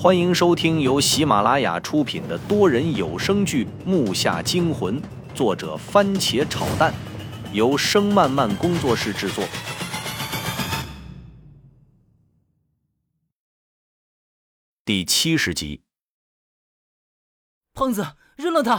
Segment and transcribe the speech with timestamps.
[0.00, 5.02] 欢迎收听由喜马拉雅出品的多人有声剧《木下惊魂》，
[5.34, 6.94] 作者番茄炒蛋，
[7.52, 9.44] 由声漫漫工作室制作。
[14.84, 15.82] 第七十集，
[17.74, 18.06] 胖子
[18.36, 18.78] 扔了他！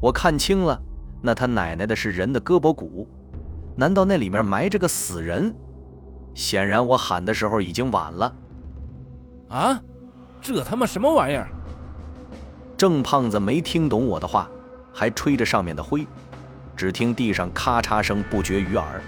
[0.00, 0.80] 我看清了，
[1.20, 3.08] 那他奶奶的是人的胳膊骨，
[3.76, 5.52] 难道那里面埋着个死人？
[6.36, 8.32] 显然我喊的时候已经晚了。
[9.52, 9.78] 啊，
[10.40, 11.46] 这他妈什么玩意儿？
[12.76, 14.48] 郑胖子没听懂我的话，
[14.94, 16.06] 还吹着上面的灰，
[16.74, 19.02] 只听地上咔嚓声不绝于耳。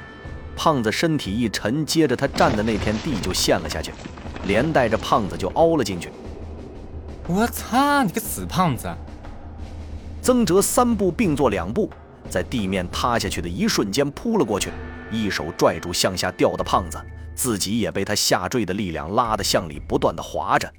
[0.55, 3.91] 胖子身体一沉，接着他站的那片地就陷了下去，
[4.47, 6.13] 连带着胖子就凹了进去。
[7.27, 8.95] 我擦，你个死胖子！
[10.21, 11.91] 曾哲三步并作两步，
[12.29, 14.71] 在地面塌下去的一瞬间扑了过去，
[15.11, 17.01] 一手拽住向下掉的胖子。
[17.35, 20.73] 自己也被他下坠的力量拉得向里不断的滑着。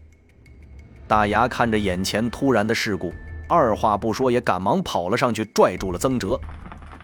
[1.08, 3.14] 大牙看着眼前突然的事故，
[3.48, 6.39] 二话不说也赶忙跑了上去，拽住了曾哲。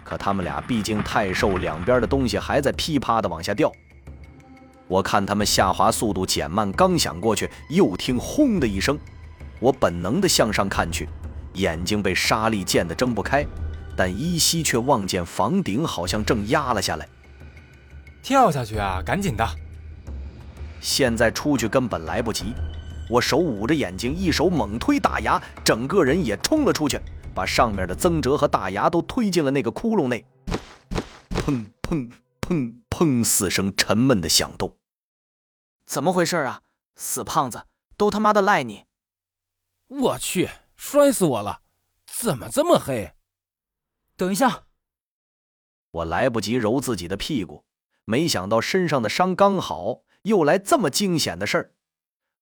[0.03, 3.71] 可他们俩毕竟太瘦，两边的东西还在噼啪的往下掉。
[4.87, 8.99] 我看他们下滑速度减慢，刚想过去，又听轰的一声，
[9.59, 11.07] 我本能的向上看去，
[11.53, 13.45] 眼睛被沙粒溅得睁不开，
[13.95, 17.07] 但依稀却望见房顶好像正压了下来。
[18.21, 19.01] 跳下去啊！
[19.05, 19.45] 赶紧的！
[20.79, 22.53] 现在出去根本来不及。
[23.09, 26.99] 我手捂着眼睛，一手猛推大牙，整个人也冲了出去，
[27.35, 30.25] 把上面的曾哲和大牙都推进了那个窟窿内。
[31.29, 34.77] 砰砰砰砰四声沉闷的响动。
[35.85, 36.61] 怎么回事啊？
[36.95, 37.65] 死胖子，
[37.97, 38.85] 都他妈的赖你！
[39.87, 41.61] 我去，摔死我了！
[42.05, 43.13] 怎么这么黑？
[44.15, 44.63] 等一下，
[45.91, 47.65] 我来不及揉自己的屁股。
[48.05, 51.71] 没想到身上的伤刚好，又来这么惊险的事儿。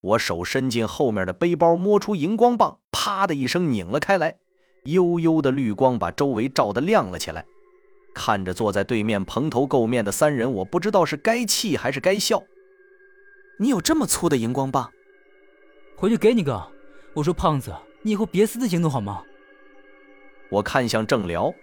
[0.01, 4.37] 我手伸进后面的背包，摸出荧光棒，啪的一声拧了开来，
[4.85, 7.45] 幽幽的绿光把周围照得亮了起来。
[8.15, 12.43] 看着坐在对面蓬头垢面的三人，我不知道是该气还是该笑。
[13.59, 14.89] 你有这么粗的荧光棒？
[15.95, 16.71] 回去给你个。
[17.13, 19.23] 我说胖子，你以后别私自行动好吗？
[20.49, 21.53] 我看向郑辽，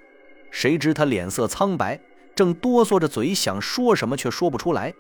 [0.50, 1.98] 谁知他脸色苍白。
[2.36, 4.94] 正哆嗦着嘴想说什么，却说不出来。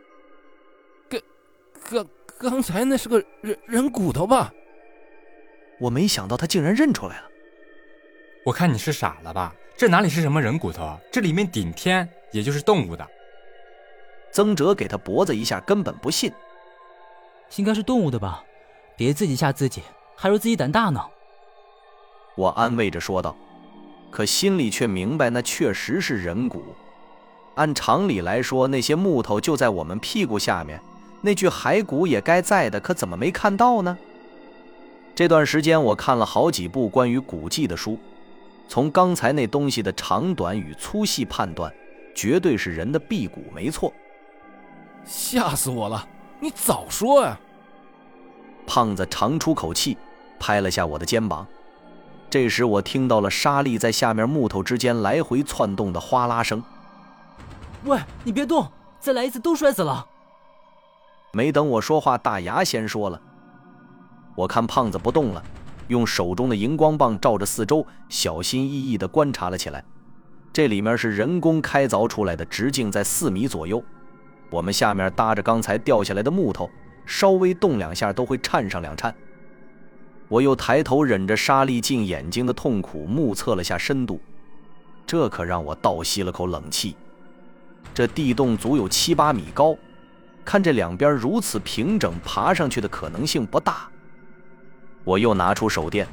[1.08, 1.20] 刚
[1.90, 2.06] 刚
[2.38, 4.52] 刚才那是个人人骨头吧？
[5.78, 7.28] 我没想到他竟然认出来了。
[8.44, 9.54] 我看你是傻了吧？
[9.76, 10.98] 这哪里是什么人骨头？
[11.12, 13.06] 这里面顶天也就是动物的。
[14.32, 16.32] 曾哲给他脖子一下，根本不信。
[17.56, 18.42] 应该是动物的吧？
[18.96, 19.82] 别自己吓自己，
[20.16, 21.04] 还说自己胆大呢。
[22.34, 23.36] 我安慰着说道，
[24.10, 26.74] 可心里却明白，那确实是人骨。
[27.56, 30.80] 按常理来说，那些木头就在我们屁股下面，
[31.20, 33.98] 那具骸骨也该在的，可怎么没看到呢？
[35.14, 37.98] 这段时间我看了好几部关于古迹的书，
[38.68, 41.72] 从刚才那东西的长短与粗细判断，
[42.14, 43.92] 绝对是人的臂骨，没错。
[45.06, 46.06] 吓死我了！
[46.38, 47.40] 你早说呀！
[48.66, 49.96] 胖子长出口气，
[50.38, 51.46] 拍了下我的肩膀。
[52.28, 56.62] 这时我听到了沙粒在下面木头之间来回窜动的哗啦声。
[57.86, 58.66] 喂，你别动！
[58.98, 60.04] 再来一次都摔死了。
[61.32, 63.20] 没等我说话，大牙先说了。
[64.34, 65.42] 我看胖子不动了，
[65.86, 69.84] 用手中的荧光棒照着四周，小心翼翼地观察了起来。
[70.52, 73.80] 这里面是人工开凿出来的，直径在四米左右。
[74.50, 76.68] 我们下面搭着刚才掉下来的木头，
[77.04, 79.14] 稍微动两下都会颤上两颤。
[80.26, 84.20] 我又抬头忍着沙粒进眼睛的痛苦，目测了下深度，
[85.06, 86.96] 这可让我倒吸了口冷气。
[87.94, 89.76] 这地洞足有七八米高，
[90.44, 93.88] 看这两边如此平整，爬上去的可能性不大。
[95.04, 96.06] 我又拿出手电，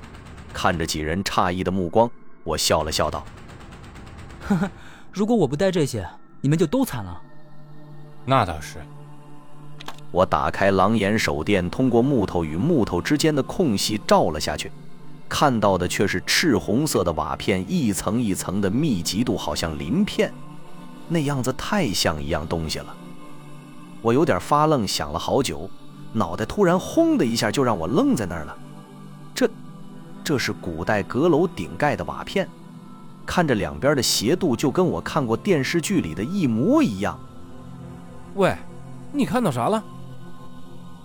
[0.54, 2.10] 看着几人诧异的目光，
[2.44, 3.26] 我笑了笑道
[4.48, 4.72] ：“呵呵，
[5.12, 6.08] 如果我不带这些，
[6.42, 7.22] 你们就都惨了。”
[8.26, 8.78] 那倒是。
[10.12, 14.72] 我打开狼眼手电，通过木头与木头之间的空隙照了下去，
[15.28, 20.32] 看到的却是赤红色的瓦片，一层一层的，密集度好像鳞片。
[21.08, 22.96] 那样子太像一样东西了，
[24.02, 25.70] 我有点发愣，想了好久，
[26.14, 28.58] 脑袋突然轰的一下就让我愣在那儿了。
[29.36, 29.50] 这，
[30.24, 32.48] 这是古代阁楼顶盖的瓦片，
[33.26, 37.20] 看着两边的斜度就跟我看过电视剧里的一模一样。
[38.36, 38.56] 喂，
[39.12, 39.84] 你看到啥了？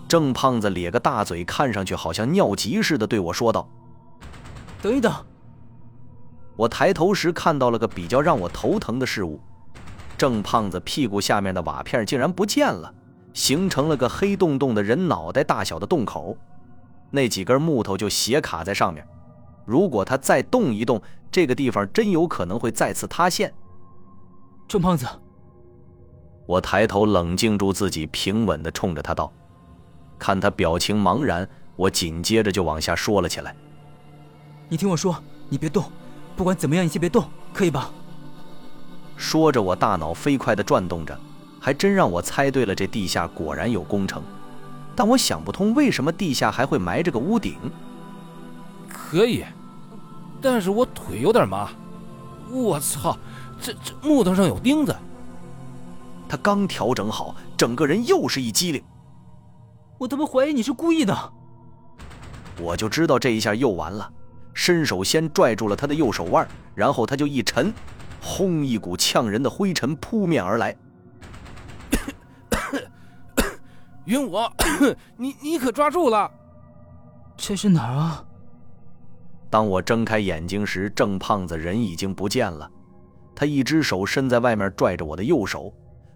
[0.07, 3.69] 郑胖子咧个大嘴，看上去好像尿急似的，对我说道
[4.81, 5.13] ：“等一等。”
[6.57, 9.39] 我抬头时看到了个比较让我头疼的事物。
[10.19, 12.93] 郑胖子屁股下面的瓦片竟然不见了，
[13.33, 16.35] 形成了个黑洞洞的人脑袋大小的洞口。
[17.09, 19.07] 那几根木头就斜卡在上面。
[19.65, 21.01] 如果他再动一动，
[21.31, 23.53] 这个地方真有可能会再次塌陷。
[24.67, 25.07] 郑胖子，
[26.45, 29.31] 我抬头冷静住自己，平稳地冲着他道
[30.19, 33.55] ：“看他表情茫然，我紧接着就往下说了起来。
[34.67, 35.15] 你听我说，
[35.47, 35.85] 你别动，
[36.35, 37.23] 不管怎么样，你先别动，
[37.53, 37.89] 可以吧？”
[39.19, 41.19] 说着，我大脑飞快地转动着，
[41.59, 44.23] 还真让我猜对了，这地下果然有工程。
[44.95, 47.57] 但我想不通，为什么地下还会埋着个屋顶？
[48.87, 49.43] 可以，
[50.41, 51.69] 但是我腿有点麻。
[52.49, 53.17] 我操，
[53.61, 54.95] 这这木头上有钉子。
[56.29, 58.81] 他刚调整好，整个人又是一激灵。
[59.97, 61.33] 我他妈怀疑你是故意的。
[62.57, 64.09] 我就知道这一下又完了，
[64.53, 67.73] 伸手先拽住了他的右手腕，然后他就一沉，
[68.21, 68.65] 轰！
[68.65, 70.75] 一股呛人的灰尘扑面而来。
[74.05, 74.37] 云武，
[75.17, 76.29] 你你可抓住了！
[77.37, 78.25] 这是哪儿啊？
[79.49, 82.69] 当我睁开眼睛时，郑胖子人已经不见了。
[83.35, 85.73] 他一只手伸在外面拽着我的右手，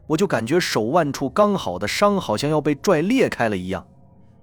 [0.08, 3.86] 我就感觉手腕处刚好的伤好像要被拽裂开了一样。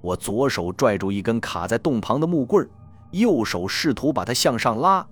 [0.01, 2.69] 我左手拽住一根卡在洞旁的木棍，
[3.11, 5.07] 右手试图把它向上拉，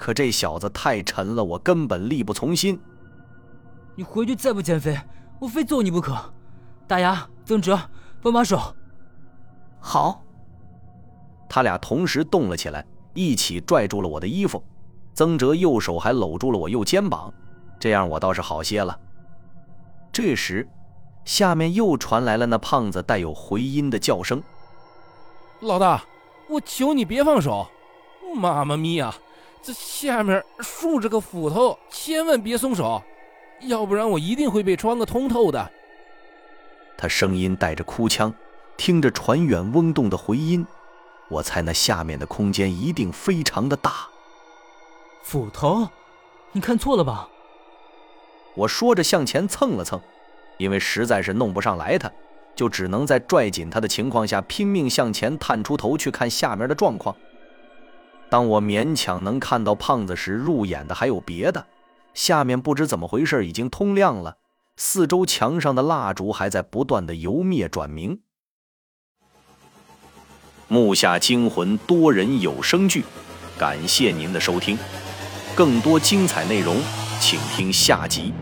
[0.00, 2.80] 可这小子太沉了，我根本力不从心。
[3.94, 4.98] 你回去再不减肥，
[5.38, 6.16] 我非揍你不可！
[6.88, 7.28] 大牙。
[7.44, 7.78] 曾哲，
[8.22, 8.58] 帮把手。
[9.78, 10.24] 好。
[11.50, 12.82] 他俩同时动了起来，
[13.12, 14.64] 一起拽住了我的衣服。
[15.12, 17.30] 曾哲右手还搂住了我右肩膀，
[17.78, 18.98] 这样我倒是好些了。
[20.10, 20.66] 这时，
[21.26, 24.42] 下面又传来了那胖子带有回音的叫声
[25.60, 26.02] ：“老大，
[26.48, 27.66] 我求你别放手！
[28.34, 29.12] 妈妈咪呀，
[29.62, 33.02] 这下面竖着个斧头，千万别松手，
[33.60, 35.70] 要不然我一定会被穿个通透的。”
[36.96, 38.32] 他声音带着哭腔，
[38.76, 40.66] 听着船远嗡动的回音，
[41.28, 44.08] 我猜那下面的空间一定非常的大。
[45.22, 45.88] 斧头，
[46.52, 47.28] 你看错了吧？
[48.54, 50.00] 我说着向前蹭了蹭，
[50.58, 52.10] 因为实在是弄不上来，他
[52.56, 57.14] 就只能在拽紧他的情况下拼命向前探出头去看下面的状况。
[58.30, 61.66] 当我勉强能看到胖子时，入眼的还有别的，
[62.14, 64.38] 下面不知怎么回事已经通亮了。
[64.76, 68.20] 四周墙上的蜡烛还在不断的由灭转明。
[70.68, 73.04] 木下惊魂多人有声剧，
[73.58, 74.78] 感谢您的收听，
[75.56, 76.76] 更多精彩内容，
[77.20, 78.32] 请听下集。